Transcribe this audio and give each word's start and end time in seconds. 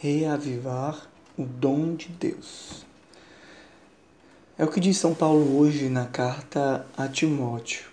reavivar 0.00 1.08
o 1.36 1.44
dom 1.44 1.96
de 1.96 2.06
Deus. 2.08 2.86
É 4.56 4.64
o 4.64 4.68
que 4.68 4.78
diz 4.78 4.96
São 4.96 5.12
Paulo 5.12 5.58
hoje 5.58 5.88
na 5.88 6.06
carta 6.06 6.86
a 6.96 7.08
Timóteo. 7.08 7.86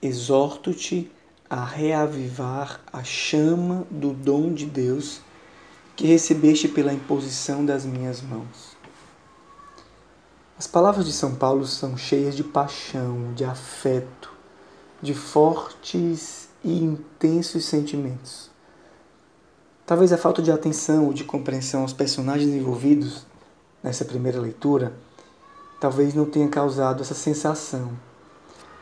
Exorto-te 0.00 1.10
a 1.50 1.64
reavivar 1.64 2.80
a 2.92 3.02
chama 3.02 3.84
do 3.90 4.12
dom 4.12 4.54
de 4.54 4.66
Deus 4.66 5.20
que 5.96 6.06
recebeste 6.06 6.68
pela 6.68 6.92
imposição 6.92 7.66
das 7.66 7.84
minhas 7.84 8.22
mãos. 8.22 8.76
As 10.56 10.68
palavras 10.68 11.06
de 11.06 11.12
São 11.12 11.34
Paulo 11.34 11.66
são 11.66 11.96
cheias 11.96 12.36
de 12.36 12.44
paixão, 12.44 13.34
de 13.34 13.44
afeto, 13.44 14.32
de 15.02 15.12
fortes 15.12 16.48
e 16.62 16.72
intensos 16.72 17.64
sentimentos. 17.64 18.53
Talvez 19.86 20.14
a 20.14 20.16
falta 20.16 20.40
de 20.40 20.50
atenção 20.50 21.04
ou 21.04 21.12
de 21.12 21.24
compreensão 21.24 21.82
aos 21.82 21.92
personagens 21.92 22.50
envolvidos 22.50 23.26
nessa 23.82 24.02
primeira 24.02 24.40
leitura 24.40 24.94
talvez 25.78 26.14
não 26.14 26.24
tenha 26.24 26.48
causado 26.48 27.02
essa 27.02 27.12
sensação, 27.12 27.90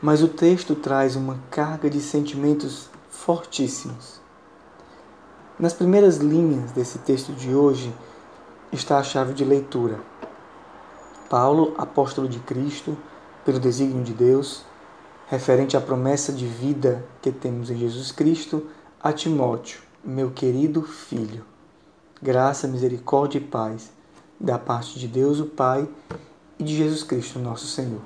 mas 0.01 0.23
o 0.23 0.29
texto 0.29 0.75
traz 0.75 1.17
uma 1.17 1.37
carga 1.51 1.89
de 1.89 1.99
sentimentos 1.99 2.89
fortíssimos. 3.09 4.21
Nas 5.59 5.73
primeiras 5.73 6.17
linhas 6.19 6.71
desse 6.71 6.99
texto 6.99 7.33
de 7.33 7.53
hoje 7.53 7.93
está 8.71 8.97
a 8.97 9.03
chave 9.03 9.33
de 9.33 9.43
leitura. 9.43 9.99
Paulo, 11.29 11.73
apóstolo 11.77 12.29
de 12.29 12.39
Cristo, 12.39 12.97
pelo 13.43 13.59
desígnio 13.59 14.05
de 14.05 14.13
Deus, 14.13 14.63
referente 15.27 15.75
à 15.75 15.81
promessa 15.81 16.31
de 16.31 16.47
vida 16.47 17.03
que 17.21 17.33
temos 17.33 17.69
em 17.69 17.75
Jesus 17.75 18.13
Cristo, 18.13 18.67
a 19.01 19.11
Timóteo, 19.11 19.81
meu 20.03 20.31
querido 20.31 20.81
filho. 20.81 21.45
Graça, 22.21 22.67
misericórdia 22.67 23.37
e 23.37 23.41
paz 23.41 23.89
da 24.37 24.59
parte 24.59 24.99
de 24.99 25.07
Deus, 25.07 25.39
o 25.39 25.45
Pai, 25.45 25.87
e 26.59 26.63
de 26.63 26.75
Jesus 26.75 27.03
Cristo, 27.03 27.39
nosso 27.39 27.67
Senhor. 27.67 28.01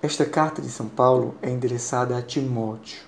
Esta 0.00 0.24
carta 0.24 0.62
de 0.62 0.68
São 0.68 0.88
Paulo 0.88 1.34
é 1.42 1.50
endereçada 1.50 2.16
a 2.16 2.22
Timóteo. 2.22 3.02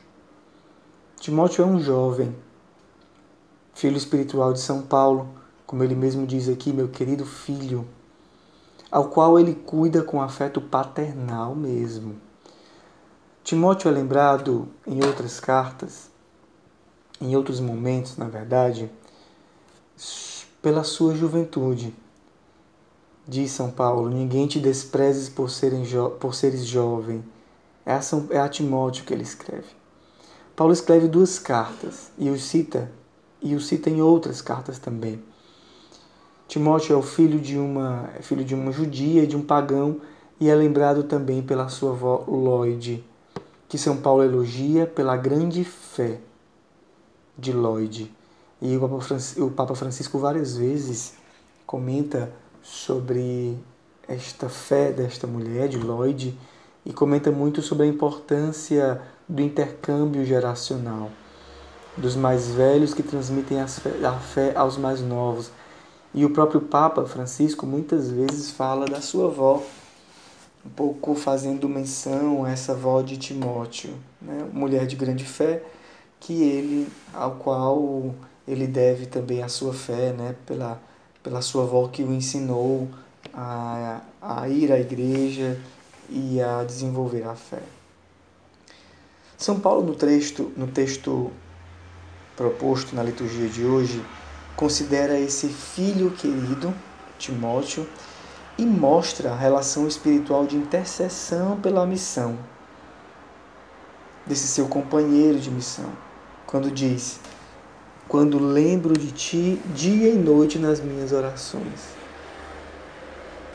Timóteo 1.21 1.63
é 1.63 1.67
um 1.67 1.79
jovem, 1.79 2.35
filho 3.73 3.97
espiritual 3.97 4.53
de 4.53 4.61
São 4.61 4.83
Paulo, 4.83 5.29
como 5.65 5.85
ele 5.85 5.95
mesmo 5.95 6.27
diz 6.27 6.49
aqui, 6.49 6.73
meu 6.73 6.89
querido 6.89 7.25
filho, 7.25 7.87
ao 8.91 9.11
qual 9.11 9.39
ele 9.39 9.55
cuida 9.55 10.03
com 10.03 10.21
afeto 10.21 10.61
paternal 10.61 11.55
mesmo. 11.55 12.17
Timóteo 13.45 13.89
é 13.89 13.93
lembrado 13.93 14.69
em 14.85 15.05
outras 15.05 15.39
cartas 15.39 16.11
em 17.21 17.37
outros 17.37 17.61
momentos, 17.61 18.17
na 18.17 18.29
verdade, 18.29 18.91
pela 20.63 20.85
sua 20.85 21.15
juventude. 21.15 21.95
Diz 23.27 23.51
São 23.51 23.71
Paulo: 23.71 24.09
Ninguém 24.09 24.47
te 24.47 24.59
desprezes 24.59 25.29
por, 25.29 25.51
serem 25.51 25.85
por 26.19 26.35
seres 26.35 26.65
jovem. 26.65 27.25
É 27.85 27.93
a, 27.93 28.01
é 28.31 28.39
a 28.39 28.49
Timóteo 28.49 29.05
que 29.05 29.13
ele 29.13 29.23
escreve. 29.23 29.67
Paulo 30.55 30.73
escreve 30.73 31.09
duas 31.09 31.39
cartas 31.39 32.11
e 32.19 32.31
o 32.31 32.39
cita, 32.39 32.91
e 33.41 33.55
o 33.55 33.61
cita 33.61 33.89
em 33.89 34.01
outras 34.01 34.43
cartas 34.43 34.79
também. 34.79 35.23
Timóteo 36.49 36.95
é 36.95 36.97
o 36.97 37.03
filho 37.03 37.39
de 37.39 37.59
uma, 37.59 38.11
é 38.19 38.23
filho 38.23 38.45
de 38.45 38.55
uma 38.55 38.73
judia 38.73 39.23
e 39.23 39.27
de 39.27 39.37
um 39.37 39.43
pagão 39.43 40.01
e 40.41 40.49
é 40.49 40.55
lembrado 40.55 41.03
também 41.03 41.43
pela 41.43 41.69
sua 41.69 41.91
avó 41.91 42.25
Lloyd, 42.27 43.05
que 43.69 43.77
São 43.77 43.99
Paulo 43.99 44.23
elogia 44.23 44.87
pela 44.87 45.17
grande 45.17 45.63
fé 45.65 46.21
de 47.39 47.53
Lloyd. 47.53 48.13
E 48.61 48.77
o 48.77 49.51
Papa, 49.51 49.75
Francisco, 49.77 50.19
várias 50.19 50.57
vezes 50.57 51.15
comenta 51.65 52.33
sobre 52.63 53.57
esta 54.09 54.49
fé 54.49 54.91
desta 54.91 55.27
mulher, 55.27 55.69
de 55.69 55.79
Lloyd, 55.79 56.37
e 56.85 56.93
comenta 56.93 57.31
muito 57.31 57.63
sobre 57.63 57.85
a 57.85 57.89
importância 57.89 59.01
do 59.29 59.43
intercâmbio 59.43 60.25
geracional, 60.25 61.11
dos 61.97 62.17
mais 62.17 62.49
velhos 62.49 62.95
que 62.95 63.03
transmitem 63.03 63.61
a 63.61 63.69
fé 63.69 64.53
aos 64.57 64.77
mais 64.77 65.01
novos. 65.01 65.53
E 66.15 66.25
o 66.25 66.31
próprio 66.31 66.63
Papa 66.63 67.05
Francisco 67.05 67.67
muitas 67.67 68.11
vezes 68.11 68.51
fala 68.51 68.87
da 68.87 69.01
sua 69.01 69.27
avó, 69.27 69.63
um 70.65 70.71
pouco 70.71 71.15
fazendo 71.15 71.69
menção 71.69 72.45
a 72.45 72.51
essa 72.51 72.73
avó 72.73 73.03
de 73.03 73.19
Timóteo, 73.19 73.95
né? 74.21 74.49
mulher 74.53 74.87
de 74.87 74.97
grande 74.97 75.25
fé, 75.25 75.63
que 76.21 76.43
ele, 76.43 76.89
ao 77.13 77.33
qual 77.33 78.15
ele 78.47 78.67
deve 78.67 79.07
também 79.07 79.43
a 79.43 79.49
sua 79.49 79.75
fé, 79.75 80.13
né, 80.13 80.35
pela, 80.47 80.81
pela 81.23 81.43
sua 81.43 81.65
avó 81.65 81.87
que 81.89 82.03
o 82.03 82.13
ensinou 82.13 82.89
a, 83.33 84.01
a 84.21 84.49
ir 84.49 84.73
à 84.73 84.81
igreja 84.81 85.61
e 86.09 86.41
a 86.41 86.65
desenvolver 86.65 87.25
a 87.25 87.35
fé. 87.35 87.63
São 89.37 89.61
Paulo, 89.61 89.83
no 89.83 89.95
texto, 89.95 90.51
no 90.57 90.67
texto 90.67 91.31
proposto 92.37 92.97
na 92.97 93.03
liturgia 93.03 93.49
de 93.49 93.65
hoje, 93.65 94.05
considera 94.57 95.19
esse 95.19 95.49
filho 95.49 96.11
querido, 96.13 96.75
Timóteo, 97.19 97.87
e 98.57 98.65
mostra 98.67 99.33
a 99.33 99.37
relação 99.37 99.87
espiritual 99.87 100.47
de 100.47 100.57
intercessão 100.57 101.61
pela 101.61 101.87
missão 101.87 102.37
desse 104.27 104.49
seu 104.49 104.67
companheiro 104.67 105.39
de 105.39 105.51
missão 105.51 106.08
quando 106.49 106.71
diz: 106.71 107.21
Quando 108.09 108.39
lembro 108.39 108.99
de 108.99 109.13
ti 109.13 109.61
dia 109.75 110.09
e 110.09 110.17
noite 110.17 110.59
nas 110.59 110.81
minhas 110.81 111.13
orações. 111.13 111.97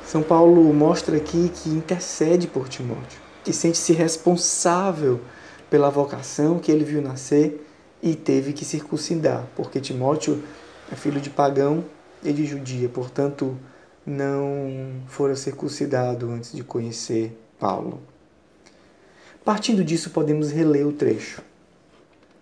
São 0.06 0.22
Paulo 0.22 0.72
mostra 0.74 1.18
aqui 1.18 1.50
que 1.50 1.70
intercede 1.70 2.48
por 2.48 2.70
Timóteo, 2.70 3.20
que 3.44 3.52
sente-se 3.52 3.94
responsável 3.94 5.20
pela 5.72 5.90
vocação 5.90 6.60
que 6.60 6.72
ele 6.72 6.84
viu 6.84 7.02
nascer 7.02 7.66
e 8.02 8.16
teve 8.16 8.54
que 8.54 8.64
circuncidar, 8.64 9.48
porque 9.56 9.82
Timóteo 9.82 10.44
é 10.92 10.96
filho 10.96 11.20
de 11.20 11.32
pagão 11.32 11.84
e 12.24 12.32
de 12.32 12.46
judia, 12.46 12.88
portanto, 12.88 13.58
não 14.06 15.02
fora 15.08 15.36
circuncidado 15.36 16.30
antes 16.30 16.52
de 16.52 16.64
conhecer 16.64 17.36
Paulo. 17.58 18.02
Partindo 19.44 19.84
disso, 19.84 20.12
podemos 20.12 20.52
reler 20.52 20.86
o 20.86 20.92
trecho. 20.92 21.42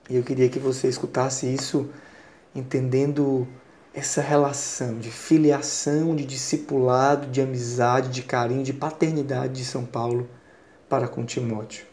E 0.10 0.16
eu 0.16 0.24
queria 0.24 0.50
que 0.50 0.60
você 0.60 0.88
escutasse 0.88 1.46
isso 1.46 1.90
entendendo 2.54 3.48
essa 3.94 4.22
relação 4.22 4.98
de 4.98 5.12
filiação, 5.12 6.16
de 6.16 6.26
discipulado, 6.26 7.28
de 7.28 7.42
amizade, 7.42 8.10
de 8.10 8.24
carinho, 8.24 8.64
de 8.64 8.74
paternidade 8.74 9.54
de 9.54 9.66
São 9.66 9.86
Paulo 9.86 10.30
para 10.88 11.08
com 11.08 11.26
Timóteo. 11.26 11.86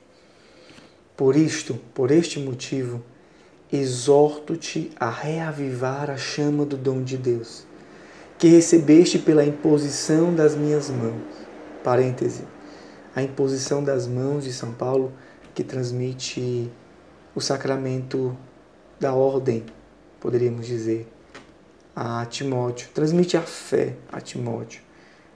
Por 1.17 1.35
isto, 1.35 1.75
por 1.95 2.11
este 2.11 2.39
motivo, 2.39 3.03
exorto-te 3.73 4.91
a 4.99 5.11
reavivar 5.11 6.11
a 6.11 6.17
chama 6.17 6.65
do 6.65 6.77
dom 6.77 7.03
de 7.03 7.17
Deus, 7.17 7.65
que 8.39 8.47
recebeste 8.47 9.19
pela 9.19 9.45
imposição 9.45 10.35
das 10.35 10.55
minhas 10.55 10.89
mãos. 10.89 11.23
Parêntese. 11.83 12.45
A 13.15 13.23
imposição 13.23 13.83
das 13.83 14.07
mãos 14.07 14.45
de 14.45 14.53
São 14.53 14.73
Paulo 14.73 15.13
que 15.55 15.65
transmite 15.65 16.71
o 17.38 17.41
sacramento 17.41 18.37
da 18.99 19.15
ordem, 19.15 19.65
poderíamos 20.19 20.66
dizer, 20.66 21.09
a 21.94 22.26
Timóteo, 22.26 22.88
transmite 22.93 23.37
a 23.37 23.43
fé 23.43 23.94
a 24.10 24.21
Timóteo. 24.21 24.82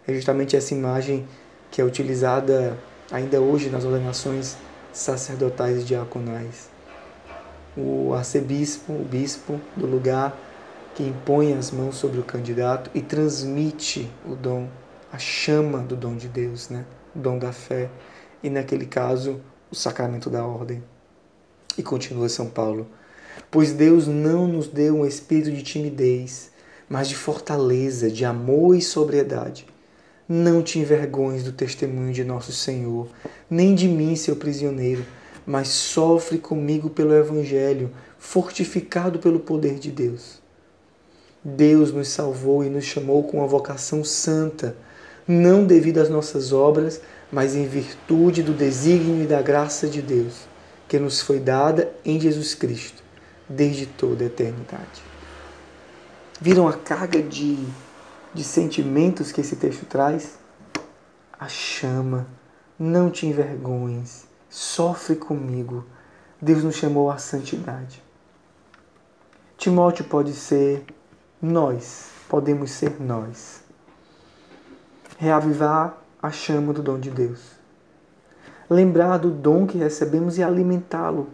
É 0.05 0.13
justamente 0.13 0.57
essa 0.57 0.75
imagem 0.75 1.25
que 1.71 1.81
é 1.81 1.85
utilizada 1.85 2.77
ainda 3.09 3.41
hoje 3.41 3.71
nas 3.71 3.85
ordenações 3.85 4.57
sacerdotais 4.93 5.83
e 5.83 5.85
diaconais. 5.85 6.69
O 7.77 8.13
arcebispo, 8.15 8.93
o 8.93 9.05
bispo 9.05 9.61
do 9.77 9.87
lugar 9.87 10.37
que 10.97 11.05
impõe 11.05 11.53
as 11.53 11.71
mãos 11.71 11.95
sobre 11.95 12.19
o 12.19 12.25
candidato 12.25 12.91
e 12.93 13.01
transmite 13.01 14.11
o 14.27 14.35
dom, 14.35 14.69
a 15.13 15.19
chama 15.19 15.79
do 15.79 15.95
dom 15.95 16.17
de 16.17 16.27
Deus, 16.27 16.69
né? 16.69 16.85
o 17.15 17.21
dom 17.21 17.39
da 17.39 17.53
fé, 17.53 17.89
e 18.43 18.51
naquele 18.51 18.87
caso, 18.87 19.41
o 19.71 19.77
sacramento 19.77 20.29
da 20.29 20.45
ordem. 20.45 20.83
E 21.77 21.83
continua 21.83 22.29
São 22.29 22.49
Paulo: 22.49 22.87
Pois 23.51 23.73
Deus 23.73 24.07
não 24.07 24.47
nos 24.47 24.69
deu 24.69 24.97
um 24.97 25.07
espírito 25.07 25.51
de 25.51 25.63
timidez, 25.63 26.51
mas 26.89 27.09
de 27.09 27.17
fortaleza, 27.17 28.11
de 28.11 28.25
amor 28.25 28.77
e 28.77 28.83
sobriedade. 28.83 29.67
Não 30.29 30.63
te 30.63 30.79
envergonhes 30.79 31.43
do 31.43 31.53
testemunho 31.53 32.13
de 32.13 32.25
nosso 32.25 32.53
Senhor, 32.53 33.09
nem 33.49 33.75
de 33.75 33.89
mim, 33.89 34.15
seu 34.17 34.37
prisioneiro, 34.37 35.05
mas 35.47 35.69
sofre 35.69 36.39
comigo 36.39 36.91
pelo 36.91 37.15
Evangelho, 37.15 37.91
fortificado 38.19 39.19
pelo 39.19 39.41
poder 39.41 39.79
de 39.79 39.91
Deus. 39.91 40.41
Deus 41.43 41.93
nos 41.93 42.09
salvou 42.09 42.63
e 42.63 42.69
nos 42.71 42.85
chamou 42.85 43.25
com 43.25 43.39
uma 43.39 43.47
vocação 43.47 44.05
santa, 44.05 44.77
não 45.27 45.67
devido 45.67 45.99
às 45.99 46.09
nossas 46.09 46.53
obras, 46.53 47.01
mas 47.33 47.57
em 47.57 47.67
virtude 47.67 48.43
do 48.43 48.53
desígnio 48.53 49.25
e 49.25 49.27
da 49.27 49.43
graça 49.43 49.89
de 49.89 50.01
Deus 50.01 50.52
que 50.93 50.99
nos 50.99 51.23
foi 51.23 51.41
dada 51.41 51.91
em 52.05 52.21
Jesus 52.21 52.55
Cristo, 52.55 53.03
desde 53.49 53.87
toda 53.87 54.25
a 54.25 54.27
eternidade. 54.27 55.03
Viram 56.39 56.69
a 56.69 56.75
carga 56.75 57.23
de, 57.23 57.67
de 58.35 58.45
sentimentos 58.45 59.33
que 59.33 59.41
esse 59.41 59.57
texto 59.57 59.87
traz? 59.87 60.39
A 61.41 61.49
chama, 61.49 62.27
não 62.79 63.11
te 63.11 63.27
envergonhes, 63.27 64.27
sofre 64.51 65.17
comigo. 65.17 65.83
Deus 66.39 66.63
nos 66.63 66.77
chamou 66.77 67.11
à 67.11 67.17
santidade. 67.17 68.03
Timóteo 69.57 70.05
pode 70.05 70.35
ser 70.35 70.85
nós, 71.41 72.11
podemos 72.29 72.71
ser 72.71 73.01
nós. 73.01 73.63
Reavivar 75.17 75.97
a 76.23 76.31
chama 76.31 76.75
do 76.75 76.83
dom 76.83 77.01
de 77.01 77.11
Deus. 77.11 77.62
Lembrar 78.69 79.19
do 79.19 79.31
dom 79.31 79.67
que 79.67 79.79
recebemos 79.79 80.39
e 80.39 80.43
alimentá-lo. 80.43 81.29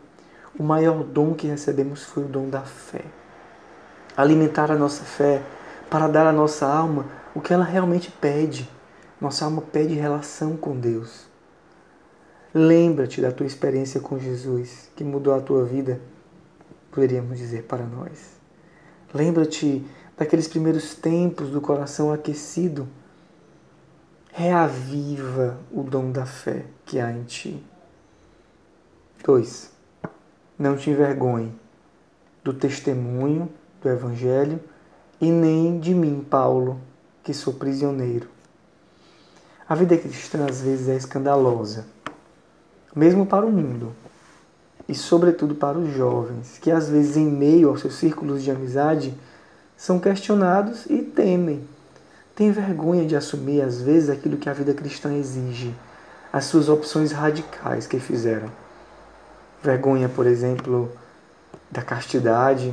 O 0.58 0.62
maior 0.62 1.04
dom 1.04 1.34
que 1.34 1.46
recebemos 1.46 2.04
foi 2.04 2.24
o 2.24 2.28
dom 2.28 2.48
da 2.48 2.62
fé. 2.62 3.04
Alimentar 4.16 4.70
a 4.70 4.76
nossa 4.76 5.04
fé 5.04 5.42
para 5.88 6.08
dar 6.08 6.26
à 6.26 6.32
nossa 6.32 6.66
alma 6.66 7.06
o 7.34 7.40
que 7.40 7.52
ela 7.52 7.64
realmente 7.64 8.10
pede. 8.10 8.68
Nossa 9.20 9.44
alma 9.44 9.62
pede 9.62 9.94
relação 9.94 10.56
com 10.56 10.76
Deus. 10.76 11.26
Lembra-te 12.52 13.20
da 13.20 13.30
tua 13.30 13.46
experiência 13.46 14.00
com 14.00 14.18
Jesus, 14.18 14.90
que 14.96 15.04
mudou 15.04 15.34
a 15.34 15.40
tua 15.40 15.64
vida 15.64 16.00
poderíamos 16.98 17.38
dizer 17.38 17.62
para 17.62 17.84
nós. 17.84 18.38
Lembra-te 19.14 19.86
daqueles 20.16 20.48
primeiros 20.48 20.96
tempos 20.96 21.50
do 21.50 21.60
coração 21.60 22.12
aquecido. 22.12 22.88
Reaviva 24.38 25.58
o 25.68 25.82
dom 25.82 26.12
da 26.12 26.24
fé 26.24 26.64
que 26.86 27.00
há 27.00 27.10
em 27.10 27.24
ti. 27.24 27.60
2. 29.24 29.68
Não 30.56 30.76
te 30.76 30.90
envergonhe 30.90 31.52
do 32.44 32.54
testemunho 32.54 33.50
do 33.82 33.88
Evangelho 33.88 34.60
e 35.20 35.28
nem 35.28 35.80
de 35.80 35.92
mim, 35.92 36.24
Paulo, 36.30 36.80
que 37.24 37.34
sou 37.34 37.54
prisioneiro. 37.54 38.28
A 39.68 39.74
vida 39.74 39.98
cristã 39.98 40.46
às 40.48 40.62
vezes 40.62 40.88
é 40.88 40.94
escandalosa, 40.94 41.84
mesmo 42.94 43.26
para 43.26 43.44
o 43.44 43.50
mundo 43.50 43.92
e, 44.88 44.94
sobretudo, 44.94 45.56
para 45.56 45.76
os 45.76 45.92
jovens, 45.92 46.58
que 46.58 46.70
às 46.70 46.88
vezes, 46.88 47.16
em 47.16 47.26
meio 47.26 47.70
aos 47.70 47.80
seus 47.80 47.94
círculos 47.94 48.44
de 48.44 48.52
amizade, 48.52 49.18
são 49.76 49.98
questionados 49.98 50.86
e 50.86 51.02
temem. 51.02 51.66
Têm 52.38 52.52
vergonha 52.52 53.04
de 53.04 53.16
assumir, 53.16 53.62
às 53.62 53.82
vezes, 53.82 54.08
aquilo 54.08 54.36
que 54.36 54.48
a 54.48 54.52
vida 54.52 54.72
cristã 54.72 55.12
exige, 55.12 55.74
as 56.32 56.44
suas 56.44 56.68
opções 56.68 57.10
radicais 57.10 57.84
que 57.84 57.98
fizeram. 57.98 58.48
Vergonha, 59.60 60.08
por 60.08 60.24
exemplo, 60.24 60.88
da 61.68 61.82
castidade, 61.82 62.72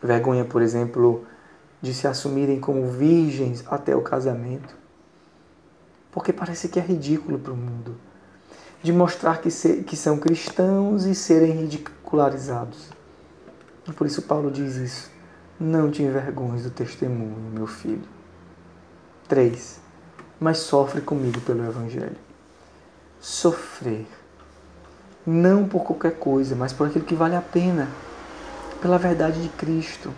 vergonha, 0.00 0.44
por 0.44 0.62
exemplo, 0.62 1.26
de 1.82 1.92
se 1.92 2.06
assumirem 2.06 2.60
como 2.60 2.88
virgens 2.92 3.64
até 3.66 3.96
o 3.96 4.02
casamento. 4.02 4.72
Porque 6.12 6.32
parece 6.32 6.68
que 6.68 6.78
é 6.78 6.82
ridículo 6.82 7.40
para 7.40 7.52
o 7.52 7.56
mundo 7.56 7.96
de 8.84 8.92
mostrar 8.92 9.40
que, 9.40 9.50
se, 9.50 9.82
que 9.82 9.96
são 9.96 10.16
cristãos 10.16 11.06
e 11.06 11.14
serem 11.16 11.50
ridicularizados. 11.62 12.90
E 13.88 13.92
por 13.92 14.06
isso 14.06 14.22
Paulo 14.22 14.48
diz 14.48 14.76
isso. 14.76 15.10
Não 15.58 15.90
te 15.90 16.04
envergonhes 16.04 16.62
do 16.62 16.70
testemunho, 16.70 17.50
meu 17.52 17.66
filho. 17.66 18.13
3. 19.28 19.80
Mas 20.38 20.58
sofre 20.58 21.00
comigo 21.00 21.40
pelo 21.40 21.64
Evangelho. 21.64 22.16
Sofrer. 23.20 24.06
Não 25.26 25.66
por 25.66 25.84
qualquer 25.84 26.18
coisa, 26.18 26.54
mas 26.54 26.72
por 26.72 26.86
aquilo 26.86 27.04
que 27.04 27.14
vale 27.14 27.36
a 27.36 27.40
pena. 27.40 27.88
Pela 28.82 28.98
verdade 28.98 29.42
de 29.42 29.48
Cristo. 29.50 30.12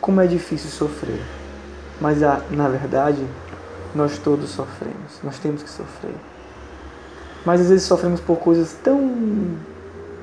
Como 0.00 0.20
é 0.20 0.26
difícil 0.26 0.70
sofrer. 0.70 1.20
Mas, 2.00 2.18
na 2.50 2.68
verdade, 2.68 3.24
nós 3.94 4.18
todos 4.18 4.50
sofremos. 4.50 5.20
Nós 5.22 5.38
temos 5.38 5.62
que 5.62 5.70
sofrer. 5.70 6.16
Mas 7.44 7.60
às 7.60 7.68
vezes 7.68 7.84
sofremos 7.84 8.20
por 8.20 8.36
coisas 8.38 8.72
tão 8.82 9.56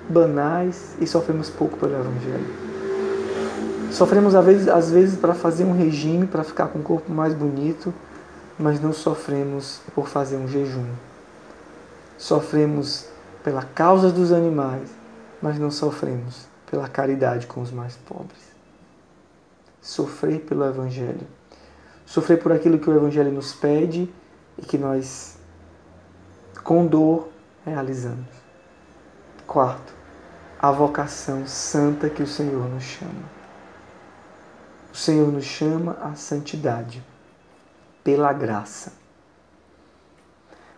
banais 0.10 0.96
e 1.00 1.08
sofremos 1.08 1.50
pouco 1.50 1.78
pelo 1.78 1.94
Evangelho. 1.94 2.71
Sofremos 3.92 4.34
às 4.36 4.46
vezes, 4.46 4.68
às 4.70 4.90
vezes 4.90 5.20
para 5.20 5.34
fazer 5.34 5.66
um 5.66 5.74
regime, 5.74 6.26
para 6.26 6.46
ficar 6.46 6.68
com 6.68 6.80
o 6.80 6.84
corpo 6.84 7.12
mais 7.12 7.34
bonito, 7.34 7.94
mas 8.58 8.80
não 8.80 8.94
sofremos 8.94 9.82
por 9.94 10.08
fazer 10.08 10.38
um 10.38 10.48
jejum. 10.48 10.88
Sofremos 12.18 13.08
pela 13.44 13.64
causa 13.64 14.10
dos 14.10 14.32
animais, 14.32 14.90
mas 15.42 15.60
não 15.60 15.70
sofremos 15.70 16.48
pela 16.70 16.88
caridade 16.88 17.48
com 17.48 17.62
os 17.62 17.70
mais 17.70 17.98
pobres. 17.98 18.40
Sofrer 19.82 20.40
pelo 20.40 20.64
Evangelho. 20.64 21.28
Sofrer 22.06 22.38
por 22.42 22.54
aquilo 22.54 22.80
que 22.80 22.90
o 22.90 22.96
Evangelho 22.96 23.32
nos 23.32 23.54
pede 23.54 24.10
e 24.58 24.62
que 24.62 24.78
nós 24.78 25.38
com 26.64 26.86
dor 26.86 27.28
realizamos. 27.66 28.28
Quarto, 29.46 29.94
a 30.62 30.72
vocação 30.72 31.46
santa 31.46 32.10
que 32.10 32.24
o 32.24 32.28
Senhor 32.28 32.70
nos 32.70 32.84
chama. 32.84 33.41
O 34.92 34.96
Senhor 34.96 35.32
nos 35.32 35.46
chama 35.46 35.98
à 36.02 36.16
santidade 36.16 37.04
pela 38.04 38.34
graça. 38.34 38.94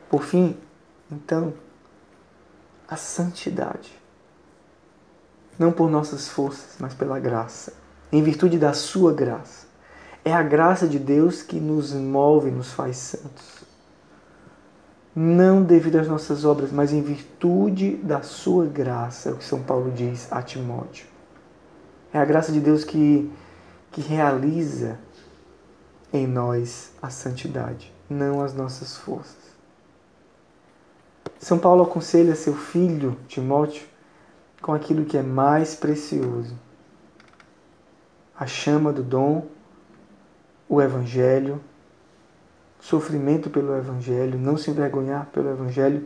Por 0.09 0.23
fim, 0.23 0.57
então, 1.11 1.53
a 2.87 2.95
santidade. 2.95 3.99
Não 5.57 5.71
por 5.71 5.89
nossas 5.89 6.27
forças, 6.27 6.75
mas 6.79 6.93
pela 6.93 7.19
graça, 7.19 7.73
em 8.11 8.21
virtude 8.21 8.57
da 8.57 8.73
Sua 8.73 9.13
graça. 9.13 9.67
É 10.23 10.33
a 10.33 10.43
graça 10.43 10.87
de 10.87 10.99
Deus 10.99 11.41
que 11.41 11.59
nos 11.59 11.93
move 11.93 12.49
nos 12.49 12.71
faz 12.71 12.97
santos 12.97 13.73
não 15.15 15.61
devido 15.61 15.97
às 15.97 16.07
nossas 16.07 16.43
obras, 16.43 16.71
mas 16.71 16.91
em 16.91 17.01
virtude 17.01 17.97
da 17.97 18.21
sua 18.21 18.65
graça, 18.65 19.29
é 19.29 19.31
o 19.31 19.35
que 19.35 19.43
São 19.43 19.61
Paulo 19.61 19.91
diz 19.91 20.27
a 20.31 20.41
Timóteo. 20.41 21.05
É 22.11 22.17
a 22.17 22.25
graça 22.25 22.51
de 22.51 22.59
Deus 22.59 22.83
que, 22.83 23.31
que 23.93 24.01
realiza 24.01 24.99
em 26.11 26.27
nós 26.27 26.91
a 27.01 27.09
santidade, 27.09 27.93
não 28.09 28.41
as 28.43 28.53
nossas 28.53 28.97
forças. 28.97 29.53
São 31.39 31.57
Paulo 31.57 31.83
aconselha 31.83 32.35
seu 32.35 32.53
filho, 32.53 33.17
Timóteo, 33.27 33.87
com 34.61 34.73
aquilo 34.73 35.05
que 35.05 35.17
é 35.17 35.23
mais 35.23 35.75
precioso: 35.75 36.53
a 38.37 38.45
chama 38.45 38.91
do 38.91 39.01
dom, 39.01 39.47
o 40.67 40.81
Evangelho 40.81 41.61
sofrimento 42.83 43.49
pelo 43.49 43.77
Evangelho, 43.77 44.37
não 44.37 44.57
se 44.57 44.69
envergonhar 44.69 45.27
pelo 45.27 45.49
Evangelho 45.49 46.05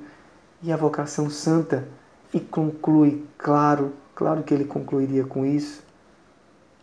e 0.61 0.71
a 0.71 0.77
vocação 0.77 1.27
santa. 1.27 1.87
E 2.31 2.39
conclui, 2.39 3.25
claro, 3.37 3.93
claro 4.13 4.43
que 4.43 4.53
ele 4.53 4.65
concluiria 4.65 5.25
com 5.25 5.43
isso, 5.45 5.83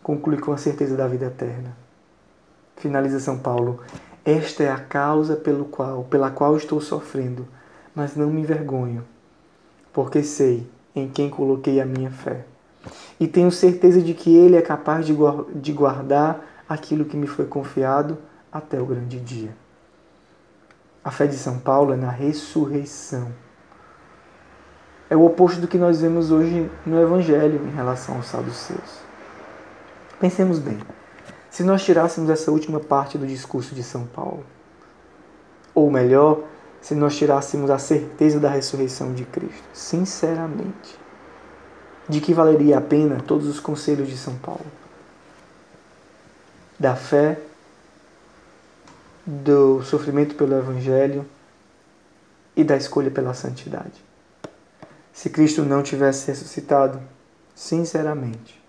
conclui 0.04 0.36
com 0.36 0.52
a 0.52 0.58
certeza 0.58 0.94
da 0.94 1.08
vida 1.08 1.24
eterna. 1.24 1.74
Finaliza 2.76 3.18
São 3.18 3.38
Paulo. 3.38 3.80
Esta 4.22 4.62
é 4.62 4.70
a 4.70 4.78
causa 4.78 5.34
pelo 5.34 5.64
qual, 5.64 6.04
pela 6.04 6.30
qual 6.30 6.56
estou 6.56 6.80
sofrendo, 6.80 7.48
mas 7.94 8.14
não 8.14 8.30
me 8.30 8.42
envergonho, 8.42 9.04
porque 9.92 10.22
sei 10.22 10.68
em 10.94 11.08
quem 11.08 11.30
coloquei 11.30 11.80
a 11.80 11.86
minha 11.86 12.10
fé. 12.10 12.44
E 13.18 13.26
tenho 13.26 13.50
certeza 13.50 14.02
de 14.02 14.12
que 14.12 14.34
Ele 14.34 14.56
é 14.56 14.62
capaz 14.62 15.06
de 15.06 15.72
guardar 15.72 16.44
aquilo 16.68 17.06
que 17.06 17.16
me 17.16 17.26
foi 17.26 17.46
confiado 17.46 18.18
até 18.52 18.80
o 18.80 18.86
grande 18.86 19.18
dia. 19.18 19.56
A 21.02 21.10
fé 21.10 21.26
de 21.26 21.36
São 21.36 21.58
Paulo 21.58 21.94
é 21.94 21.96
na 21.96 22.10
ressurreição. 22.10 23.32
É 25.08 25.16
o 25.16 25.24
oposto 25.24 25.60
do 25.60 25.68
que 25.68 25.78
nós 25.78 26.02
vemos 26.02 26.30
hoje 26.30 26.70
no 26.84 27.00
Evangelho 27.00 27.66
em 27.66 27.74
relação 27.74 28.16
aos 28.16 28.26
saduceus. 28.26 29.04
Pensemos 30.20 30.58
bem. 30.58 30.78
Se 31.50 31.62
nós 31.62 31.84
tirássemos 31.84 32.30
essa 32.30 32.50
última 32.50 32.80
parte 32.80 33.16
do 33.16 33.26
discurso 33.26 33.74
de 33.74 33.82
São 33.82 34.06
Paulo, 34.06 34.44
ou 35.74 35.90
melhor, 35.90 36.42
se 36.80 36.94
nós 36.94 37.16
tirássemos 37.16 37.70
a 37.70 37.78
certeza 37.78 38.38
da 38.38 38.48
ressurreição 38.48 39.12
de 39.12 39.24
Cristo, 39.24 39.64
sinceramente, 39.72 40.98
de 42.08 42.20
que 42.20 42.34
valeria 42.34 42.78
a 42.78 42.80
pena 42.80 43.22
todos 43.26 43.46
os 43.46 43.58
conselhos 43.58 44.08
de 44.08 44.16
São 44.16 44.36
Paulo? 44.36 44.66
Da 46.78 46.94
fé 46.94 47.38
do 49.24 49.82
sofrimento 49.82 50.34
pelo 50.34 50.54
Evangelho 50.54 51.24
e 52.56 52.62
da 52.62 52.76
escolha 52.76 53.10
pela 53.10 53.32
santidade. 53.32 54.04
Se 55.12 55.30
Cristo 55.30 55.62
não 55.62 55.82
tivesse 55.82 56.26
ressuscitado, 56.26 57.00
sinceramente, 57.54 58.63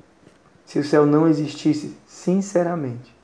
se 0.66 0.80
o 0.80 0.84
céu 0.84 1.06
não 1.06 1.28
existisse, 1.28 1.98
sinceramente, 2.08 3.16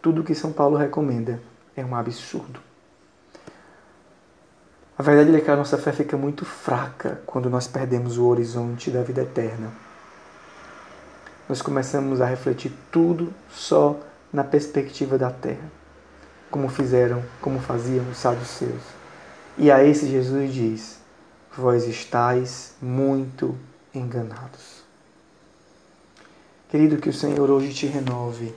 tudo 0.00 0.20
o 0.20 0.24
que 0.24 0.34
São 0.34 0.52
Paulo 0.52 0.76
recomenda 0.76 1.40
é 1.76 1.84
um 1.84 1.94
absurdo. 1.94 2.60
A 4.98 5.02
verdade 5.02 5.36
é 5.36 5.40
que 5.40 5.50
a 5.50 5.56
nossa 5.56 5.76
fé 5.76 5.92
fica 5.92 6.16
muito 6.16 6.46
fraca 6.46 7.20
quando 7.26 7.50
nós 7.50 7.66
perdemos 7.66 8.16
o 8.16 8.24
horizonte 8.24 8.90
da 8.90 9.02
vida 9.02 9.22
eterna. 9.22 9.70
nós 11.46 11.60
começamos 11.60 12.20
a 12.20 12.26
refletir 12.26 12.72
tudo 12.90 13.32
só 13.50 14.00
na 14.32 14.42
perspectiva 14.42 15.18
da 15.18 15.30
terra, 15.30 15.70
como 16.50 16.68
fizeram, 16.68 17.22
como 17.42 17.60
faziam 17.60 18.08
os 18.10 18.16
saduceus. 18.16 18.82
E 19.58 19.70
a 19.70 19.84
esse 19.84 20.08
Jesus 20.08 20.52
diz: 20.52 20.98
Vós 21.56 21.86
estáis 21.86 22.74
muito 22.80 23.54
enganados. 23.94 24.85
Querido, 26.68 26.96
que 26.96 27.08
o 27.08 27.12
Senhor 27.12 27.48
hoje 27.48 27.72
te 27.72 27.86
renove, 27.86 28.52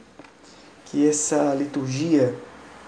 que 0.86 1.08
essa 1.08 1.54
liturgia 1.54 2.36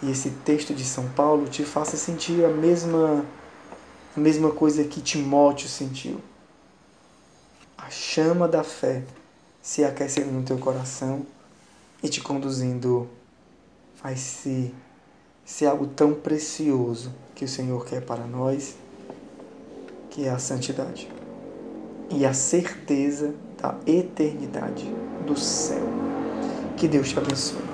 e 0.01 0.09
esse 0.09 0.31
texto 0.43 0.73
de 0.73 0.83
São 0.83 1.07
Paulo 1.09 1.47
te 1.47 1.63
faça 1.63 1.95
sentir 1.95 2.43
a 2.43 2.47
mesma, 2.47 3.23
a 4.17 4.19
mesma 4.19 4.49
coisa 4.49 4.83
que 4.83 4.99
Timóteo 4.99 5.69
sentiu. 5.69 6.19
A 7.77 7.87
chama 7.91 8.47
da 8.47 8.63
fé 8.63 9.03
se 9.61 9.83
aquecendo 9.83 10.31
no 10.31 10.41
teu 10.41 10.57
coração 10.57 11.23
e 12.01 12.09
te 12.09 12.19
conduzindo 12.19 13.07
a 14.03 14.11
esse, 14.11 14.73
esse 15.45 15.67
algo 15.67 15.85
tão 15.85 16.15
precioso 16.15 17.13
que 17.35 17.45
o 17.45 17.47
Senhor 17.47 17.85
quer 17.85 18.01
para 18.01 18.25
nós, 18.25 18.75
que 20.09 20.25
é 20.25 20.31
a 20.31 20.39
santidade 20.39 21.07
e 22.09 22.25
a 22.25 22.33
certeza 22.33 23.33
da 23.61 23.75
eternidade 23.85 24.91
do 25.25 25.37
céu. 25.37 25.87
Que 26.77 26.87
Deus 26.87 27.09
te 27.09 27.19
abençoe. 27.19 27.70